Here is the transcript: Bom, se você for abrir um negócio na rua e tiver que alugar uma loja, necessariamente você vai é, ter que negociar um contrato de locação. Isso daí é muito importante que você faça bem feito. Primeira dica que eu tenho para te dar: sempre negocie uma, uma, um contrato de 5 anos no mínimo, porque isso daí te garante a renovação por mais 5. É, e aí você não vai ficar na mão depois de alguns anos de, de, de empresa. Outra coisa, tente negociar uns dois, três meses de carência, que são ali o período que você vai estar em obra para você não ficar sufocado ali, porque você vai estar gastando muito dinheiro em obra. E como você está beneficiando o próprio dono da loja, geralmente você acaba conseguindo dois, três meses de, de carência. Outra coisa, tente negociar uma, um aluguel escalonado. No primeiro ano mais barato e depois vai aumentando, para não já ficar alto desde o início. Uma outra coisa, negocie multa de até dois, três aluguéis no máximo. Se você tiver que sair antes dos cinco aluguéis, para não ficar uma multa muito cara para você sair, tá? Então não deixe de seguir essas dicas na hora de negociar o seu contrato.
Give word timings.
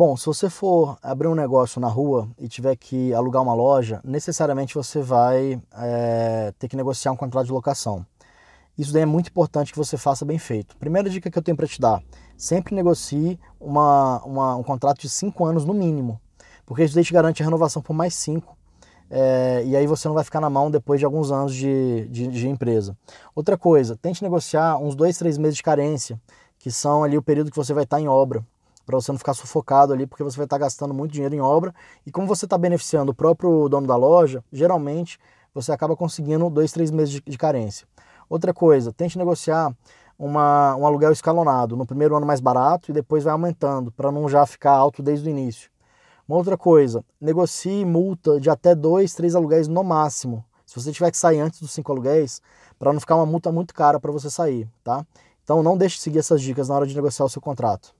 Bom, 0.00 0.16
se 0.16 0.24
você 0.24 0.48
for 0.48 0.96
abrir 1.02 1.28
um 1.28 1.34
negócio 1.34 1.78
na 1.78 1.86
rua 1.86 2.26
e 2.38 2.48
tiver 2.48 2.74
que 2.74 3.12
alugar 3.12 3.42
uma 3.42 3.52
loja, 3.52 4.00
necessariamente 4.02 4.74
você 4.74 5.02
vai 5.02 5.60
é, 5.76 6.54
ter 6.58 6.68
que 6.68 6.74
negociar 6.74 7.12
um 7.12 7.16
contrato 7.16 7.44
de 7.44 7.52
locação. 7.52 8.06
Isso 8.78 8.94
daí 8.94 9.02
é 9.02 9.04
muito 9.04 9.28
importante 9.28 9.72
que 9.72 9.76
você 9.78 9.98
faça 9.98 10.24
bem 10.24 10.38
feito. 10.38 10.74
Primeira 10.78 11.10
dica 11.10 11.30
que 11.30 11.36
eu 11.36 11.42
tenho 11.42 11.54
para 11.54 11.66
te 11.66 11.78
dar: 11.78 12.02
sempre 12.34 12.74
negocie 12.74 13.38
uma, 13.60 14.22
uma, 14.24 14.56
um 14.56 14.62
contrato 14.62 15.02
de 15.02 15.10
5 15.10 15.44
anos 15.44 15.66
no 15.66 15.74
mínimo, 15.74 16.18
porque 16.64 16.82
isso 16.82 16.94
daí 16.94 17.04
te 17.04 17.12
garante 17.12 17.42
a 17.42 17.44
renovação 17.44 17.82
por 17.82 17.92
mais 17.92 18.14
5. 18.14 18.56
É, 19.10 19.62
e 19.66 19.76
aí 19.76 19.86
você 19.86 20.08
não 20.08 20.14
vai 20.14 20.24
ficar 20.24 20.40
na 20.40 20.48
mão 20.48 20.70
depois 20.70 20.98
de 20.98 21.04
alguns 21.04 21.30
anos 21.30 21.54
de, 21.54 22.08
de, 22.08 22.26
de 22.26 22.48
empresa. 22.48 22.96
Outra 23.34 23.58
coisa, 23.58 23.98
tente 24.00 24.22
negociar 24.22 24.78
uns 24.78 24.94
dois, 24.94 25.18
três 25.18 25.36
meses 25.36 25.56
de 25.56 25.62
carência, 25.62 26.18
que 26.58 26.70
são 26.70 27.04
ali 27.04 27.18
o 27.18 27.22
período 27.22 27.50
que 27.50 27.56
você 27.58 27.74
vai 27.74 27.84
estar 27.84 28.00
em 28.00 28.08
obra 28.08 28.42
para 28.84 28.96
você 28.96 29.12
não 29.12 29.18
ficar 29.18 29.34
sufocado 29.34 29.92
ali, 29.92 30.06
porque 30.06 30.24
você 30.24 30.36
vai 30.36 30.46
estar 30.46 30.58
gastando 30.58 30.92
muito 30.92 31.12
dinheiro 31.12 31.34
em 31.34 31.40
obra. 31.40 31.74
E 32.06 32.10
como 32.10 32.26
você 32.26 32.46
está 32.46 32.58
beneficiando 32.58 33.12
o 33.12 33.14
próprio 33.14 33.68
dono 33.68 33.86
da 33.86 33.96
loja, 33.96 34.44
geralmente 34.52 35.18
você 35.54 35.72
acaba 35.72 35.96
conseguindo 35.96 36.48
dois, 36.50 36.72
três 36.72 36.90
meses 36.90 37.14
de, 37.14 37.22
de 37.26 37.38
carência. 37.38 37.86
Outra 38.28 38.54
coisa, 38.54 38.92
tente 38.92 39.18
negociar 39.18 39.74
uma, 40.18 40.76
um 40.76 40.86
aluguel 40.86 41.12
escalonado. 41.12 41.76
No 41.76 41.86
primeiro 41.86 42.16
ano 42.16 42.26
mais 42.26 42.40
barato 42.40 42.90
e 42.90 42.94
depois 42.94 43.24
vai 43.24 43.32
aumentando, 43.32 43.90
para 43.90 44.12
não 44.12 44.28
já 44.28 44.44
ficar 44.44 44.72
alto 44.72 45.02
desde 45.02 45.28
o 45.28 45.30
início. 45.30 45.70
Uma 46.28 46.36
outra 46.36 46.56
coisa, 46.56 47.04
negocie 47.20 47.84
multa 47.84 48.38
de 48.38 48.48
até 48.48 48.74
dois, 48.74 49.14
três 49.14 49.34
aluguéis 49.34 49.66
no 49.66 49.82
máximo. 49.82 50.44
Se 50.64 50.80
você 50.80 50.92
tiver 50.92 51.10
que 51.10 51.16
sair 51.16 51.40
antes 51.40 51.60
dos 51.60 51.72
cinco 51.72 51.90
aluguéis, 51.90 52.40
para 52.78 52.92
não 52.92 53.00
ficar 53.00 53.16
uma 53.16 53.26
multa 53.26 53.50
muito 53.50 53.74
cara 53.74 53.98
para 53.98 54.12
você 54.12 54.30
sair, 54.30 54.68
tá? 54.84 55.04
Então 55.42 55.60
não 55.64 55.76
deixe 55.76 55.96
de 55.96 56.02
seguir 56.02 56.20
essas 56.20 56.40
dicas 56.40 56.68
na 56.68 56.76
hora 56.76 56.86
de 56.86 56.94
negociar 56.94 57.24
o 57.24 57.28
seu 57.28 57.42
contrato. 57.42 57.92